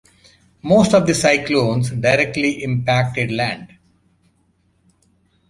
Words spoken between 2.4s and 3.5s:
impacted